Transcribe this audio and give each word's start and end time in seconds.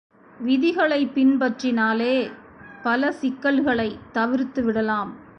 விதிகளைப் 0.39 1.11
பின்பற்றினாலே 1.15 2.31
பல 2.83 3.11
சிக்கல்களைத் 3.11 3.99
தவிர்த்துவிடலாம். 4.13 5.11